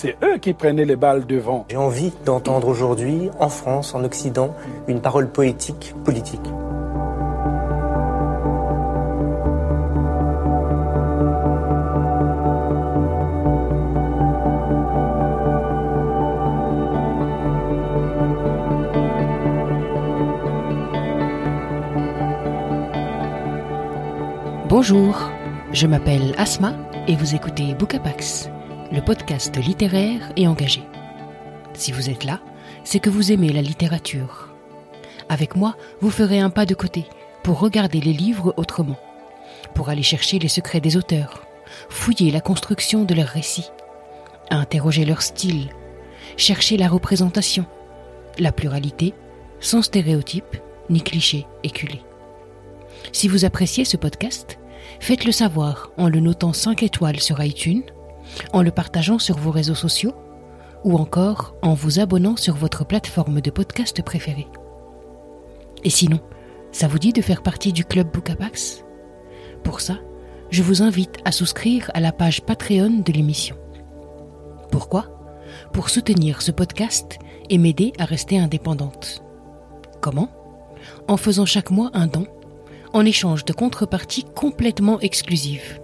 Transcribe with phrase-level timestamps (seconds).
[0.00, 1.66] c'est eux qui prenaient les balles devant.
[1.68, 4.54] J'ai envie d'entendre aujourd'hui, en France, en Occident,
[4.86, 6.40] une parole poétique, politique.
[24.68, 25.32] Bonjour,
[25.72, 26.72] je m'appelle Asma
[27.08, 28.48] et vous écoutez Bookapax,
[28.90, 30.82] le podcast littéraire et engagé.
[31.74, 32.40] Si vous êtes là,
[32.84, 34.48] c'est que vous aimez la littérature.
[35.28, 37.04] Avec moi, vous ferez un pas de côté
[37.42, 38.98] pour regarder les livres autrement,
[39.74, 41.44] pour aller chercher les secrets des auteurs,
[41.90, 43.70] fouiller la construction de leurs récits,
[44.50, 45.68] interroger leur style,
[46.38, 47.66] chercher la représentation,
[48.38, 49.12] la pluralité,
[49.60, 50.56] sans stéréotypes
[50.88, 52.02] ni clichés éculés.
[53.12, 54.58] Si vous appréciez ce podcast,
[54.98, 57.82] faites-le savoir en le notant 5 étoiles sur iTunes,
[58.52, 60.14] en le partageant sur vos réseaux sociaux
[60.84, 64.48] ou encore en vous abonnant sur votre plateforme de podcast préférée.
[65.84, 66.20] Et sinon,
[66.72, 68.84] ça vous dit de faire partie du club Bookapax
[69.64, 69.98] Pour ça,
[70.50, 73.56] je vous invite à souscrire à la page Patreon de l'émission.
[74.70, 75.06] Pourquoi?
[75.72, 77.18] Pour soutenir ce podcast
[77.50, 79.22] et m'aider à rester indépendante.
[80.00, 80.30] Comment?
[81.08, 82.26] En faisant chaque mois un don
[82.92, 85.80] en échange de contreparties complètement exclusives.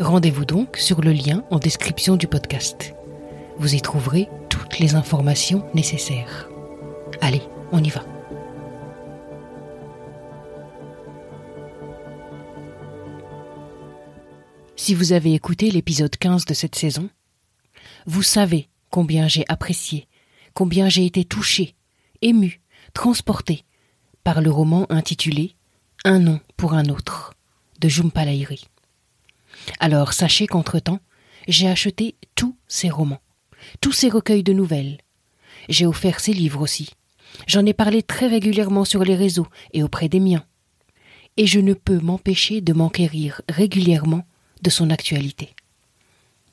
[0.00, 2.94] Rendez-vous donc sur le lien en description du podcast.
[3.58, 6.48] Vous y trouverez toutes les informations nécessaires.
[7.20, 8.04] Allez, on y va.
[14.74, 17.08] Si vous avez écouté l'épisode 15 de cette saison,
[18.06, 20.08] vous savez combien j'ai apprécié,
[20.54, 21.76] combien j'ai été touché,
[22.20, 22.60] ému,
[22.94, 23.64] transporté
[24.24, 25.54] par le roman intitulé
[26.04, 27.34] un nom pour un autre,
[27.80, 28.66] de Jumpalairi.
[29.80, 31.00] Alors sachez qu'entre-temps,
[31.48, 33.20] j'ai acheté tous ces romans,
[33.80, 34.98] tous ces recueils de nouvelles.
[35.68, 36.90] J'ai offert ces livres aussi.
[37.46, 40.44] J'en ai parlé très régulièrement sur les réseaux et auprès des miens.
[41.36, 44.24] Et je ne peux m'empêcher de m'enquérir régulièrement
[44.62, 45.54] de son actualité.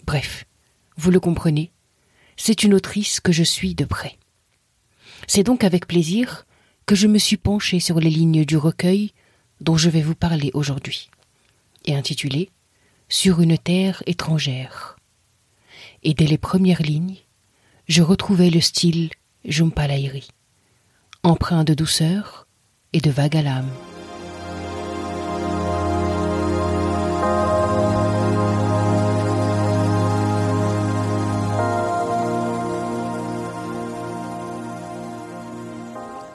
[0.05, 0.45] Bref,
[0.97, 1.71] vous le comprenez,
[2.35, 4.17] c'est une autrice que je suis de près.
[5.27, 6.45] C'est donc avec plaisir
[6.85, 9.13] que je me suis penché sur les lignes du recueil
[9.61, 11.09] dont je vais vous parler aujourd'hui,
[11.85, 12.49] et intitulé
[13.13, 14.95] Sur une terre étrangère.
[16.01, 17.17] Et dès les premières lignes,
[17.89, 19.09] je retrouvais le style
[19.43, 20.29] Jumpalairi,
[21.21, 22.47] empreint de douceur
[22.93, 23.69] et de vague à l'âme.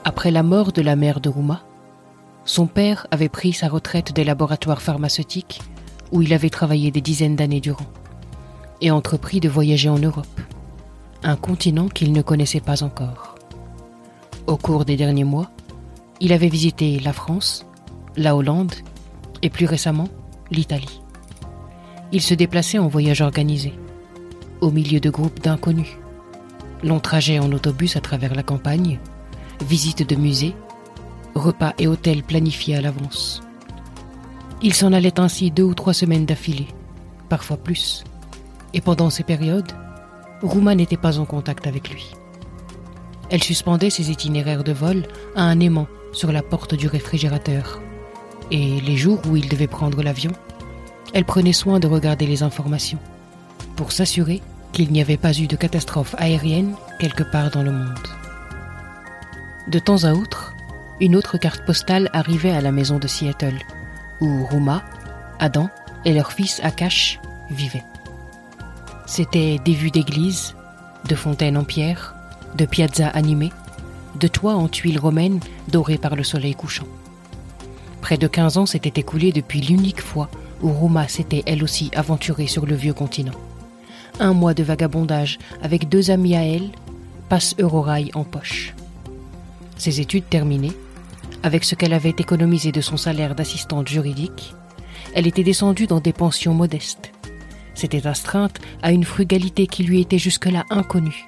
[0.05, 1.63] Après la mort de la mère de Rouma,
[2.45, 5.59] son père avait pris sa retraite des laboratoires pharmaceutiques
[6.11, 7.85] où il avait travaillé des dizaines d'années durant
[8.81, 10.41] et entrepris de voyager en Europe,
[11.23, 13.35] un continent qu'il ne connaissait pas encore.
[14.45, 15.49] Au cours des derniers mois,
[16.19, 17.65] il avait visité la France,
[18.15, 18.73] la Hollande
[19.41, 20.07] et plus récemment
[20.51, 21.01] l'Italie.
[22.11, 23.73] Il se déplaçait en voyage organisé,
[24.61, 25.97] au milieu de groupes d'inconnus.
[26.83, 28.99] Long trajet en autobus à travers la campagne,
[29.67, 30.55] visite de musées,
[31.35, 33.41] repas et hôtels planifiés à l'avance.
[34.61, 36.67] Il s'en allait ainsi deux ou trois semaines d'affilée,
[37.29, 38.03] parfois plus.
[38.73, 39.71] Et pendant ces périodes,
[40.41, 42.11] Rouma n'était pas en contact avec lui.
[43.29, 45.03] Elle suspendait ses itinéraires de vol
[45.35, 47.81] à un aimant sur la porte du réfrigérateur.
[48.49, 50.31] Et les jours où il devait prendre l'avion,
[51.13, 52.99] elle prenait soin de regarder les informations
[53.75, 58.07] pour s'assurer qu'il n'y avait pas eu de catastrophe aérienne quelque part dans le monde.
[59.67, 60.53] De temps à autre,
[60.99, 63.59] une autre carte postale arrivait à la maison de Seattle,
[64.21, 64.83] où Rouma,
[65.39, 65.69] Adam
[66.05, 67.19] et leur fils Akash
[67.49, 67.83] vivaient.
[69.05, 70.55] C'étaient des vues d'églises,
[71.07, 72.15] de fontaines en pierre,
[72.55, 73.51] de piazzas animées,
[74.19, 76.87] de toits en tuiles romaines dorés par le soleil couchant.
[78.01, 80.29] Près de 15 ans s'étaient écoulés depuis l'unique fois
[80.61, 83.33] où Rouma s'était elle aussi aventurée sur le vieux continent.
[84.19, 86.69] Un mois de vagabondage avec deux amis à elle,
[87.29, 88.73] passe Eurorail en poche.
[89.77, 90.75] Ses études terminées,
[91.43, 94.55] avec ce qu'elle avait économisé de son salaire d'assistante juridique,
[95.13, 97.11] elle était descendue dans des pensions modestes.
[97.73, 101.25] S'était astreinte à une frugalité qui lui était jusque-là inconnue.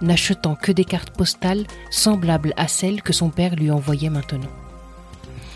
[0.00, 4.50] n'achetant que des cartes postales semblables à celles que son père lui envoyait maintenant.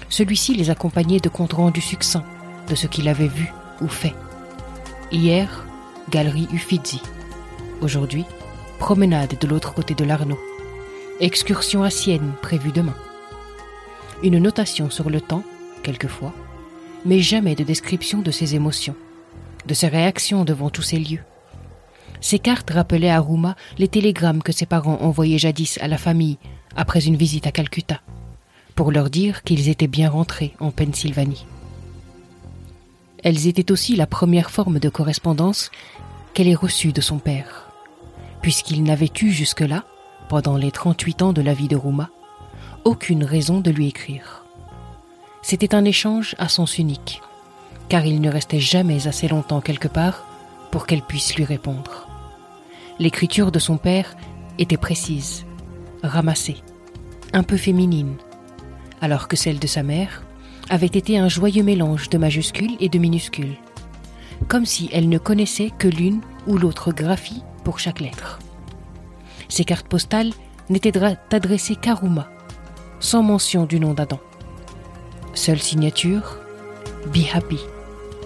[0.08, 2.24] Celui-ci les accompagnait de comptes rendus succincts
[2.69, 4.14] de ce qu'il avait vu ou fait.
[5.12, 5.64] Hier,
[6.10, 7.00] galerie Uffizi.
[7.80, 8.24] Aujourd'hui,
[8.78, 10.40] promenade de l'autre côté de l'Arnaud.
[11.20, 12.96] Excursion à Sienne prévue demain.
[14.22, 15.42] Une notation sur le temps,
[15.82, 16.32] quelquefois,
[17.04, 18.94] mais jamais de description de ses émotions,
[19.66, 21.24] de ses réactions devant tous ces lieux.
[22.20, 26.38] Ces cartes rappelaient à Rouma les télégrammes que ses parents envoyaient jadis à la famille
[26.76, 28.00] après une visite à Calcutta,
[28.76, 31.44] pour leur dire qu'ils étaient bien rentrés en Pennsylvanie.
[33.24, 35.72] Elles étaient aussi la première forme de correspondance
[36.32, 37.72] qu'elle ait reçue de son père,
[38.40, 39.84] puisqu'il n'avait eu jusque-là,
[40.28, 42.08] pendant les 38 ans de la vie de Rouma,
[42.84, 44.44] aucune raison de lui écrire.
[45.43, 47.20] C'était un échange à sens unique,
[47.88, 50.25] car il ne restait jamais assez longtemps quelque part
[50.70, 52.08] pour qu'elle puisse lui répondre.
[52.99, 54.17] L'écriture de son père
[54.58, 55.44] était précise,
[56.02, 56.56] ramassée,
[57.32, 58.17] un peu féminine,
[59.00, 60.23] alors que celle de sa mère
[60.70, 63.56] avait été un joyeux mélange de majuscules et de minuscules,
[64.49, 68.38] comme si elle ne connaissait que l'une ou l'autre graphie pour chaque lettre.
[69.49, 70.32] Ces cartes postales
[70.70, 70.96] n'étaient
[71.31, 72.31] adressées qu'à Rouma,
[73.02, 74.20] sans mention du nom d'Adam.
[75.34, 76.38] Seule signature
[77.12, 77.58] Be Happy,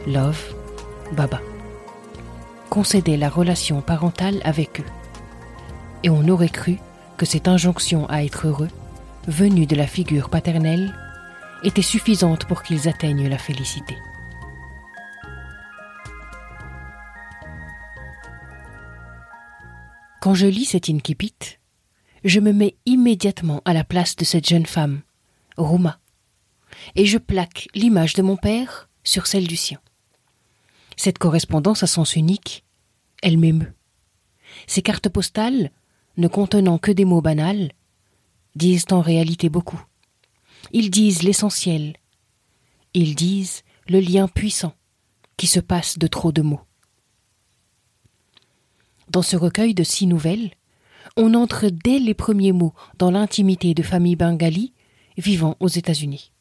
[0.07, 0.55] Love,
[1.13, 1.41] Baba.
[2.69, 4.87] Concédait la relation parentale avec eux.
[6.03, 6.77] Et on aurait cru
[7.17, 8.69] que cette injonction à être heureux,
[9.27, 10.95] venue de la figure paternelle,
[11.65, 13.97] était suffisante pour qu'ils atteignent la félicité.
[20.21, 21.59] Quand je lis cet incipit,
[22.25, 25.03] je me mets immédiatement à la place de cette jeune femme,
[25.57, 26.01] Rouma,
[26.95, 29.81] et je plaque l'image de mon père sur celle du sien.
[30.97, 32.65] Cette correspondance à sens unique,
[33.23, 33.75] elle m'émeut.
[34.67, 35.71] Ces cartes postales,
[36.17, 37.73] ne contenant que des mots banals,
[38.55, 39.83] disent en réalité beaucoup.
[40.73, 41.97] Ils disent l'essentiel.
[42.95, 44.75] Ils disent le lien puissant
[45.37, 46.63] qui se passe de trop de mots.
[49.09, 50.51] Dans ce recueil de six nouvelles,
[51.17, 54.73] on entre dès les premiers mots dans l'intimité de familles bengalis
[55.17, 56.33] vivant aux États-Unis.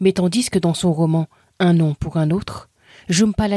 [0.00, 1.26] Mais tandis que dans son roman
[1.60, 2.68] Un nom pour un autre,
[3.08, 3.48] Jumpa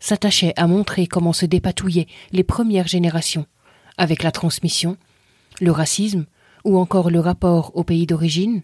[0.00, 3.46] s'attachait à montrer comment se dépatouillaient les premières générations
[3.96, 4.96] avec la transmission,
[5.60, 6.26] le racisme
[6.64, 8.62] ou encore le rapport au pays d'origine,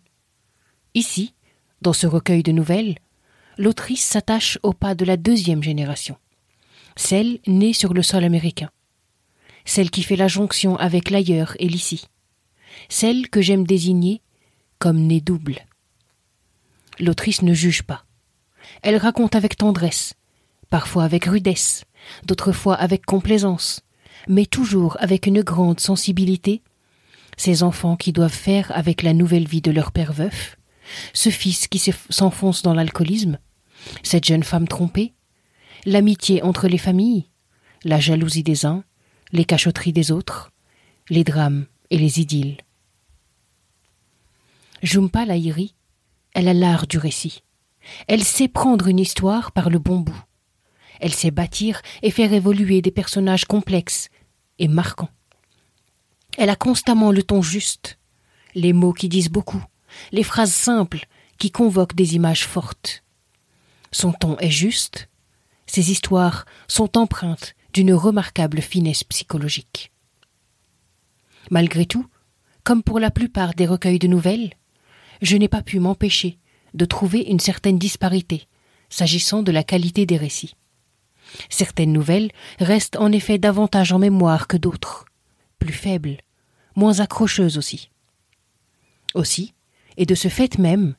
[0.95, 1.35] Ici,
[1.83, 2.97] dans ce recueil de nouvelles,
[3.59, 6.17] l'autrice s'attache au pas de la deuxième génération,
[6.95, 8.71] celle née sur le sol américain,
[9.65, 12.07] celle qui fait la jonction avec l'ailleurs et l'ici,
[12.89, 14.21] celle que j'aime désigner
[14.79, 15.65] comme née double.
[17.01, 18.05] L'autrice ne juge pas.
[18.83, 20.15] Elle raconte avec tendresse,
[20.71, 21.85] parfois avec rudesse,
[22.25, 23.83] d'autres fois avec complaisance,
[24.29, 26.63] mais toujours avec une grande sensibilité,
[27.37, 30.57] ces enfants qui doivent faire avec la nouvelle vie de leur père veuf,
[31.13, 31.79] ce fils qui
[32.11, 33.39] s'enfonce dans l'alcoolisme,
[34.03, 35.15] cette jeune femme trompée,
[35.85, 37.29] l'amitié entre les familles,
[37.85, 38.85] la jalousie des uns,
[39.35, 40.53] les cachotteries des autres,
[41.11, 42.59] les drames et les idylles.
[44.81, 45.75] Jumpa Lahiri,
[46.35, 47.43] elle a l'art du récit.
[48.07, 50.23] Elle sait prendre une histoire par le bon bout.
[51.01, 54.08] Elle sait bâtir et faire évoluer des personnages complexes
[54.61, 55.11] et marquants.
[56.39, 57.99] Elle a constamment le ton juste,
[58.55, 59.63] les mots qui disent beaucoup,
[60.13, 61.06] les phrases simples
[61.39, 63.03] qui convoquent des images fortes.
[63.91, 65.08] Son ton est juste,
[65.67, 69.93] ses histoires sont empreintes d'une remarquable finesse psychologique.
[71.51, 72.07] Malgré tout,
[72.63, 74.55] comme pour la plupart des recueils de nouvelles,
[75.21, 76.39] je n'ai pas pu m'empêcher
[76.73, 78.47] de trouver une certaine disparité
[78.89, 80.55] s'agissant de la qualité des récits.
[81.51, 85.05] Certaines nouvelles restent en effet davantage en mémoire que d'autres,
[85.59, 86.19] plus faibles,
[86.77, 87.91] moins accrocheuses aussi.
[89.15, 89.53] Aussi,
[89.97, 90.95] et de ce fait même,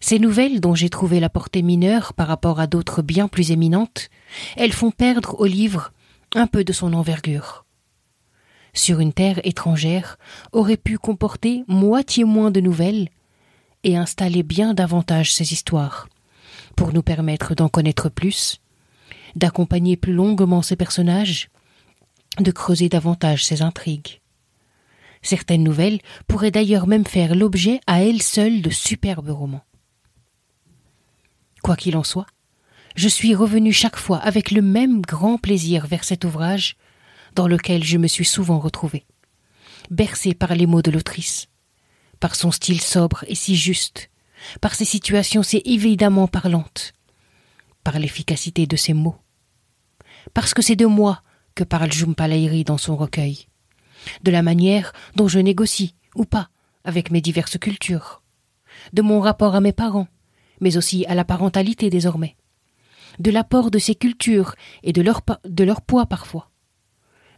[0.00, 4.10] ces nouvelles dont j'ai trouvé la portée mineure par rapport à d'autres bien plus éminentes,
[4.56, 5.92] elles font perdre au livre
[6.34, 7.64] un peu de son envergure.
[8.74, 10.18] Sur une terre étrangère
[10.52, 13.08] aurait pu comporter moitié moins de nouvelles
[13.84, 16.08] et installer bien davantage ces histoires,
[16.76, 18.60] pour nous permettre d'en connaître plus,
[19.36, 21.50] d'accompagner plus longuement ces personnages,
[22.38, 24.20] de creuser davantage ces intrigues.
[25.22, 29.64] Certaines nouvelles pourraient d'ailleurs même faire l'objet à elles seules de superbes romans.
[31.62, 32.26] Quoi qu'il en soit,
[32.96, 36.76] je suis revenu chaque fois avec le même grand plaisir vers cet ouvrage
[37.34, 39.06] dans lequel je me suis souvent retrouvé,
[39.90, 41.48] bercé par les mots de l'autrice,
[42.20, 44.10] par son style sobre et si juste,
[44.60, 46.92] par ses situations si évidemment parlantes,
[47.84, 49.16] par l'efficacité de ses mots.
[50.34, 51.22] Parce que c'est de moi
[51.54, 53.48] que parle Jumpalairi dans son recueil,
[54.22, 56.48] de la manière dont je négocie ou pas
[56.84, 58.22] avec mes diverses cultures,
[58.92, 60.08] de mon rapport à mes parents,
[60.60, 62.36] mais aussi à la parentalité désormais,
[63.18, 65.22] de l'apport de ces cultures et de leur,
[65.82, 66.50] poids parfois,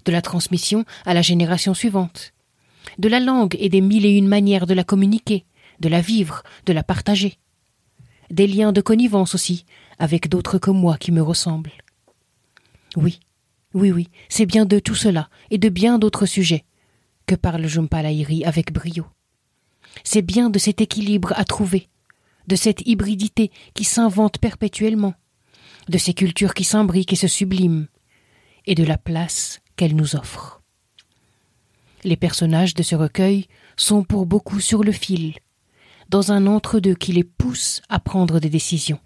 [0.05, 2.33] de la transmission à la génération suivante,
[2.99, 5.45] de la langue et des mille et une manières de la communiquer,
[5.81, 7.39] de la vivre, de la partager,
[8.31, 9.65] des liens de connivence aussi
[9.99, 11.73] avec d'autres que moi qui me ressemblent.
[12.97, 13.21] Oui,
[13.75, 16.65] oui, oui, c'est bien de tout cela et de bien d'autres sujets
[17.27, 19.07] que parle Jumpalairi avec brio.
[20.05, 21.89] C'est bien de cet équilibre à trouver,
[22.47, 25.15] de cette hybridité qui s'invente perpétuellement,
[25.89, 27.87] de ces cultures qui s'imbriquent et se subliment,
[28.67, 30.63] et de la place qu'elles nous offrent.
[32.05, 35.35] Les personnages de ce recueil sont pour beaucoup sur le fil,
[36.09, 39.01] dans un entre-deux qui les pousse à prendre des décisions,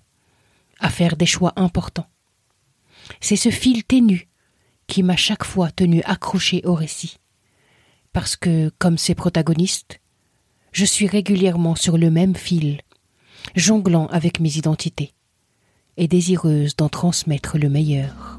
[0.80, 2.08] à faire des choix importants.
[3.20, 4.28] C'est ce fil ténu
[4.87, 7.18] qui m'a chaque fois tenu accroché au récit,
[8.12, 10.00] parce que, comme ses protagonistes,
[10.73, 12.80] je suis régulièrement sur le même fil,
[13.54, 15.12] jonglant avec mes identités,
[15.99, 18.38] et désireuse d'en transmettre le meilleur.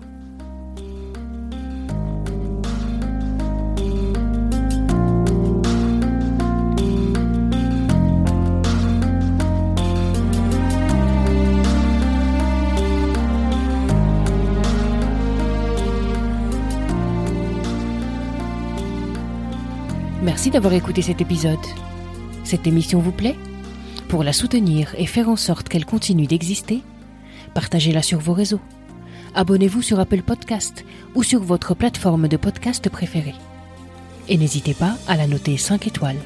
[20.24, 21.58] Merci d'avoir écouté cet épisode.
[22.46, 23.36] Cette émission vous plaît?
[24.08, 26.82] Pour la soutenir et faire en sorte qu'elle continue d'exister,
[27.54, 28.62] partagez-la sur vos réseaux.
[29.36, 33.36] Abonnez-vous sur Apple Podcast ou sur votre plateforme de podcast préférée.
[34.28, 36.20] Et n'hésitez pas à la noter 5 étoiles.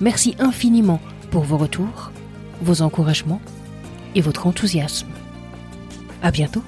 [0.00, 2.12] Merci infiniment pour vos retours,
[2.60, 3.40] vos encouragements
[4.14, 5.08] et votre enthousiasme.
[6.22, 6.62] À bientôt.